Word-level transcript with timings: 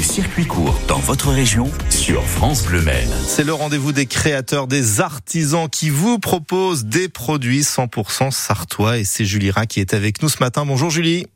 les 0.00 0.04
circuits 0.04 0.46
courts 0.46 0.80
dans 0.88 0.98
votre 0.98 1.28
région 1.28 1.66
sur 1.90 2.22
France 2.22 2.66
Bleu 2.66 2.80
Maine. 2.80 3.10
C'est 3.10 3.44
le 3.44 3.52
rendez-vous 3.52 3.92
des 3.92 4.06
créateurs, 4.06 4.66
des 4.66 5.02
artisans 5.02 5.68
qui 5.68 5.90
vous 5.90 6.18
proposent 6.18 6.86
des 6.86 7.10
produits 7.10 7.60
100% 7.60 8.30
sartois 8.30 8.96
et 8.96 9.04
c'est 9.04 9.26
Julie 9.26 9.50
Ra 9.50 9.66
qui 9.66 9.78
est 9.78 9.92
avec 9.92 10.22
nous 10.22 10.30
ce 10.30 10.42
matin. 10.42 10.64
Bonjour 10.64 10.88
Julie. 10.88 11.26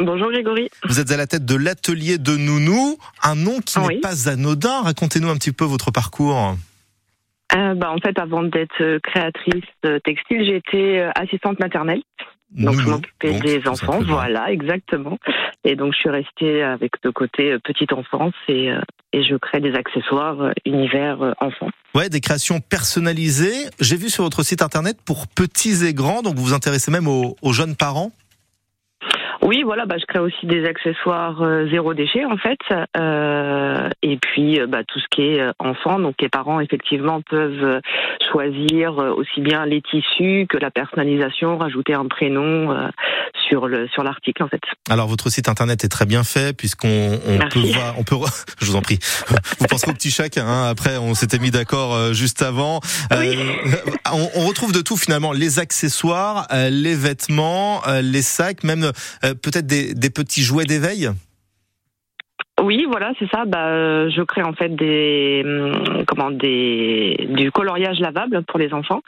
Bonjour 0.00 0.30
Grégory. 0.30 0.70
Vous 0.88 0.98
êtes 0.98 1.12
à 1.12 1.18
la 1.18 1.26
tête 1.26 1.44
de 1.44 1.56
l'atelier 1.56 2.16
de 2.16 2.38
Nounou, 2.38 2.96
un 3.22 3.34
nom 3.34 3.60
qui 3.60 3.78
n'est 3.78 4.00
pas 4.00 4.30
anodin. 4.30 4.80
Racontez-nous 4.80 5.28
un 5.28 5.36
petit 5.36 5.52
peu 5.52 5.66
votre 5.66 5.90
parcours. 5.90 6.56
Euh, 7.54 7.74
bah, 7.74 7.90
en 7.90 7.98
fait, 7.98 8.18
avant 8.18 8.44
d'être 8.44 8.98
créatrice 9.02 9.62
textile, 10.04 10.42
j'étais 10.46 11.00
euh, 11.00 11.10
assistante 11.14 11.60
maternelle. 11.60 12.00
Donc, 12.54 12.80
je 12.80 12.88
m'occupais 12.88 13.38
des 13.40 13.66
enfants, 13.66 14.00
voilà, 14.06 14.50
exactement. 14.50 15.18
Et 15.64 15.76
donc, 15.76 15.92
je 15.92 15.98
suis 15.98 16.10
restée 16.10 16.62
avec 16.62 16.92
le 17.02 17.12
côté 17.12 17.52
euh, 17.52 17.58
petite 17.58 17.92
enfance 17.92 18.34
et, 18.48 18.70
et 19.12 19.24
je 19.24 19.36
crée 19.36 19.60
des 19.60 19.74
accessoires 19.74 20.52
univers 20.64 21.34
enfants. 21.40 21.70
Ouais, 21.94 22.08
des 22.08 22.20
créations 22.20 22.60
personnalisées. 22.60 23.68
J'ai 23.80 23.96
vu 23.96 24.10
sur 24.10 24.24
votre 24.24 24.42
site 24.42 24.62
internet 24.62 24.96
pour 25.04 25.26
petits 25.26 25.84
et 25.84 25.94
grands, 25.94 26.22
donc 26.22 26.36
vous 26.36 26.44
vous 26.44 26.54
intéressez 26.54 26.90
même 26.90 27.08
aux, 27.08 27.36
aux 27.42 27.52
jeunes 27.52 27.76
parents 27.76 28.12
oui, 29.44 29.62
voilà, 29.62 29.84
bah, 29.84 29.96
je 30.00 30.06
crée 30.06 30.20
aussi 30.20 30.46
des 30.46 30.64
accessoires 30.64 31.42
euh, 31.42 31.68
zéro 31.68 31.92
déchet 31.92 32.24
en 32.24 32.38
fait, 32.38 32.58
euh, 32.96 33.90
et 34.00 34.16
puis 34.16 34.58
euh, 34.58 34.66
bah, 34.66 34.84
tout 34.88 34.98
ce 34.98 35.04
qui 35.10 35.20
est 35.20 35.42
enfant. 35.58 35.98
Donc 35.98 36.14
les 36.18 36.30
parents 36.30 36.60
effectivement 36.60 37.20
peuvent 37.20 37.80
choisir 38.32 38.96
aussi 38.96 39.42
bien 39.42 39.66
les 39.66 39.82
tissus 39.82 40.46
que 40.48 40.56
la 40.56 40.70
personnalisation, 40.70 41.58
rajouter 41.58 41.92
un 41.92 42.06
prénom 42.06 42.74
sur 43.48 43.68
le 43.68 43.86
sur 43.88 44.02
l'article 44.02 44.44
en 44.44 44.48
fait. 44.48 44.62
Alors 44.88 45.08
votre 45.08 45.28
site 45.28 45.50
internet 45.50 45.84
est 45.84 45.88
très 45.88 46.06
bien 46.06 46.24
fait 46.24 46.56
puisqu'on 46.56 47.20
on 47.26 47.38
peut 47.48 47.60
voir, 47.60 47.94
on 47.98 48.02
peut, 48.02 48.16
je 48.62 48.66
vous 48.66 48.76
en 48.76 48.82
prie, 48.82 48.98
vous 49.60 49.66
pensez 49.66 49.90
au 49.90 49.92
petit 49.92 50.10
chèque. 50.10 50.38
Hein, 50.38 50.68
après, 50.70 50.96
on 50.96 51.14
s'était 51.14 51.38
mis 51.38 51.50
d'accord 51.50 52.14
juste 52.14 52.40
avant. 52.40 52.80
Oui. 53.10 53.38
on, 54.10 54.28
on, 54.36 54.46
retrouve 54.46 54.72
de 54.72 54.80
tout 54.80 54.96
finalement, 54.96 55.32
les 55.32 55.58
accessoires, 55.58 56.46
les 56.50 56.94
vêtements, 56.94 57.82
les 58.02 58.22
sacs, 58.22 58.64
même 58.64 58.90
peut-être 59.34 59.66
des, 59.66 59.94
des 59.94 60.10
petits 60.10 60.42
jouets 60.42 60.64
d'éveil 60.64 61.10
oui, 62.62 62.86
voilà, 62.88 63.12
c'est 63.18 63.28
ça. 63.30 63.44
Bah, 63.46 63.66
euh, 63.66 64.10
je 64.10 64.22
crée 64.22 64.42
en 64.42 64.52
fait 64.52 64.74
des 64.74 65.42
hum, 65.44 66.04
comment 66.06 66.30
des 66.30 67.26
du 67.30 67.50
coloriage 67.50 67.98
lavable 67.98 68.42
pour 68.44 68.58
les 68.58 68.72
enfants. 68.72 69.00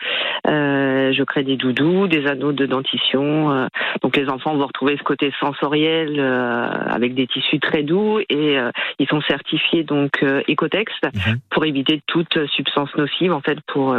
Euh, 0.46 1.12
je 1.12 1.22
crée 1.22 1.44
des 1.44 1.56
doudous, 1.56 2.08
des 2.08 2.26
anneaux 2.26 2.52
de 2.52 2.66
dentition. 2.66 3.52
Euh, 3.52 3.66
donc 4.02 4.16
les 4.16 4.28
enfants 4.28 4.56
vont 4.56 4.66
retrouver 4.66 4.96
ce 4.98 5.02
côté 5.04 5.32
sensoriel 5.40 6.16
euh, 6.18 6.68
avec 6.88 7.14
des 7.14 7.26
tissus 7.26 7.60
très 7.60 7.82
doux 7.82 8.18
et 8.28 8.56
ils 8.98 9.08
sont 9.08 9.20
certifiés 9.22 9.84
donc 9.84 10.22
Ecotex 10.48 10.92
mhm. 11.04 11.36
pour 11.50 11.64
éviter 11.64 12.02
toute 12.06 12.46
substance 12.48 12.94
nocive 12.96 13.32
en 13.32 13.40
fait 13.40 13.58
pour 13.66 13.96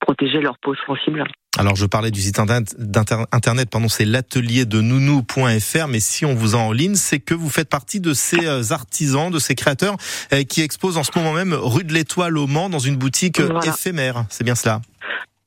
protéger 0.00 0.40
leur 0.40 0.58
peau 0.58 0.74
sensible. 0.86 1.24
Alors 1.60 1.76
je 1.76 1.84
parlais 1.84 2.10
du 2.10 2.22
site 2.22 2.38
internet, 2.38 3.68
pardon, 3.70 3.88
c'est 3.90 4.06
l'atelier 4.06 4.64
de 4.64 4.80
nounou.fr, 4.80 5.88
mais 5.88 6.00
si 6.00 6.24
on 6.24 6.32
vous 6.32 6.54
a 6.54 6.58
en 6.58 6.72
ligne, 6.72 6.94
c'est 6.94 7.18
que 7.18 7.34
vous 7.34 7.50
faites 7.50 7.68
partie 7.68 8.00
de 8.00 8.14
ces 8.14 8.46
euh, 8.46 8.62
artisans, 8.70 9.30
de 9.30 9.38
ces 9.38 9.54
créateurs 9.54 9.96
euh, 10.32 10.42
qui 10.42 10.62
exposent 10.62 10.96
en 10.96 11.02
ce 11.02 11.10
moment 11.14 11.34
même 11.34 11.52
rue 11.52 11.84
de 11.84 11.92
l'Étoile 11.92 12.38
au 12.38 12.46
Mans 12.46 12.70
dans 12.70 12.78
une 12.78 12.96
boutique 12.96 13.40
euh, 13.40 13.60
éphémère. 13.60 14.24
C'est 14.30 14.42
bien 14.42 14.54
cela 14.54 14.80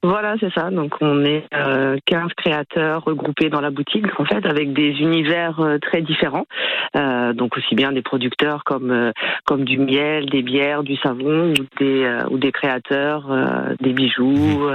voilà, 0.03 0.35
c'est 0.37 0.51
ça. 0.53 0.69
Donc 0.69 0.95
on 0.99 1.23
est 1.23 1.45
euh, 1.53 1.97
15 2.05 2.33
créateurs 2.35 3.05
regroupés 3.05 3.49
dans 3.49 3.61
la 3.61 3.71
boutique, 3.71 4.05
en 4.19 4.25
fait, 4.25 4.45
avec 4.45 4.73
des 4.73 4.89
univers 4.99 5.61
euh, 5.61 5.77
très 5.79 6.01
différents. 6.01 6.45
Euh, 6.97 7.31
donc 7.31 7.55
aussi 7.57 7.73
bien 7.73 7.93
des 7.93 8.01
producteurs 8.01 8.65
comme 8.65 9.13
comme 9.45 9.63
du 9.63 9.77
miel, 9.79 10.29
des 10.29 10.41
bières, 10.41 10.83
du 10.83 10.97
savon, 10.97 11.53
ou 11.53 11.65
des 11.79 12.17
ou 12.29 12.37
des 12.37 12.51
créateurs, 12.51 13.29
des 13.79 13.93
bijoux, 13.93 14.67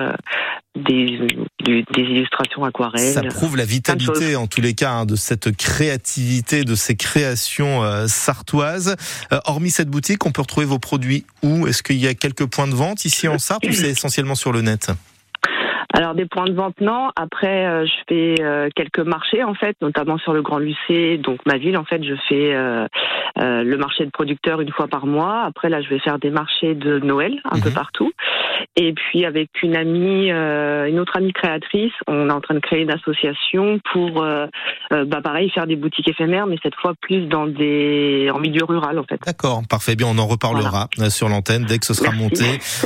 des, 0.77 1.19
des, 1.65 1.85
illustrations 1.97 2.65
aquarelles. 2.65 3.13
Ça 3.13 3.23
prouve 3.23 3.57
la 3.57 3.65
vitalité, 3.65 4.37
en 4.37 4.47
tous 4.47 4.61
les 4.61 4.75
cas, 4.75 4.93
hein, 4.93 5.07
de 5.07 5.17
cette 5.17 5.57
créativité, 5.57 6.65
de 6.65 6.75
ces 6.75 6.97
créations 6.97 7.83
sartoises. 8.07 8.97
hormis 9.47 9.71
cette 9.71 9.89
boutique, 9.89 10.25
on 10.27 10.33
peut 10.33 10.43
retrouver 10.43 10.67
vos 10.67 10.79
produits 10.79 11.25
où? 11.43 11.67
Est-ce 11.67 11.83
qu'il 11.83 11.97
y 11.97 12.07
a 12.07 12.15
quelques 12.15 12.47
points 12.47 12.69
de 12.69 12.75
vente 12.75 13.05
ici 13.05 13.29
en 13.29 13.39
Sarthe 13.39 13.67
ou 13.67 13.73
c'est 13.73 13.91
essentiellement 13.91 14.35
sur 14.35 14.53
le 14.53 14.63
net? 14.63 14.91
Alors 15.95 16.15
des 16.15 16.27
points 16.27 16.45
de 16.45 16.53
vente 16.53 16.81
non. 16.81 17.11
Après 17.17 17.67
euh, 17.67 17.87
je 17.87 17.93
fais 18.09 18.35
euh, 18.41 18.69
quelques 18.77 19.01
marchés 19.01 19.43
en 19.43 19.55
fait, 19.55 19.75
notamment 19.81 20.19
sur 20.19 20.35
le 20.35 20.43
Grand 20.43 20.59
Lucé, 20.59 21.17
donc 21.17 21.41
ma 21.47 21.57
ville 21.57 21.79
en 21.79 21.85
fait. 21.85 22.05
Je 22.05 22.15
fais 22.29 22.55
euh, 22.55 22.87
le 23.37 23.77
marché 23.77 24.05
de 24.05 24.11
producteurs 24.11 24.61
une 24.61 24.71
fois 24.71 24.87
par 24.87 25.07
mois. 25.07 25.45
Après 25.45 25.71
là 25.71 25.81
je 25.81 25.89
vais 25.89 25.99
faire 25.99 26.19
des 26.19 26.31
marchés 26.31 26.75
de 26.75 26.99
Noël 26.99 27.41
un 27.45 27.59
peu 27.59 27.71
mhm. 27.71 27.75
partout. 27.75 28.13
Et 28.81 28.93
puis 28.93 29.25
avec 29.25 29.51
une 29.63 29.77
amie, 29.77 30.31
une 30.31 31.01
autre 31.01 31.17
amie 31.17 31.33
créatrice, 31.33 31.93
on 32.07 32.29
est 32.29 32.33
en 32.33 32.41
train 32.41 32.55
de 32.55 32.61
créer 32.61 32.83
une 32.83 32.93
association 32.93 33.81
pour 33.93 34.25
bah 34.91 35.21
pareil 35.23 35.51
faire 35.51 35.67
des 35.67 35.75
boutiques 35.75 36.09
éphémères, 36.09 36.47
mais 36.47 36.57
cette 36.63 36.77
fois 36.77 36.95
plus 37.01 37.27
dans 37.27 37.47
des 37.47 38.31
en 38.33 38.39
milieu 38.39 38.65
rural 38.65 38.99
en 38.99 39.05
fait. 39.05 39.21
D'accord, 39.27 39.63
parfait. 39.69 39.97
Bien 39.97 40.07
on 40.09 40.19
en 40.19 40.27
reparlera 40.27 40.89
sur 41.09 41.29
l'antenne 41.29 41.65
dès 41.65 41.79
que 41.79 41.87
ce 41.87 41.95
sera 41.95 42.13
monté. 42.13 42.45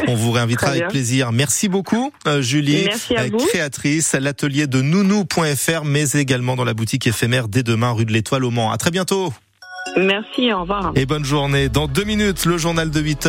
On 0.08 0.14
vous 0.14 0.32
réinvitera 0.32 0.68
avec 0.68 0.88
plaisir. 0.88 1.30
Merci 1.32 1.68
beaucoup 1.68 2.10
Julie. 2.40 2.88
Euh, 3.10 3.28
créatrice 3.48 4.14
à 4.14 4.20
l'atelier 4.20 4.66
de 4.66 4.80
nounou.fr, 4.80 5.84
mais 5.84 6.10
également 6.12 6.56
dans 6.56 6.64
la 6.64 6.74
boutique 6.74 7.06
éphémère 7.06 7.48
dès 7.48 7.62
demain, 7.62 7.92
rue 7.92 8.04
de 8.04 8.12
l'Étoile 8.12 8.44
au 8.44 8.50
Mans. 8.50 8.70
À 8.70 8.76
très 8.76 8.90
bientôt. 8.90 9.32
Merci, 9.96 10.52
au 10.52 10.60
revoir. 10.60 10.92
Et 10.94 11.06
bonne 11.06 11.24
journée. 11.24 11.68
Dans 11.68 11.86
deux 11.86 12.04
minutes, 12.04 12.46
le 12.46 12.56
journal 12.56 12.90
de 12.90 13.00
8 13.00 13.10
heures. 13.10 13.20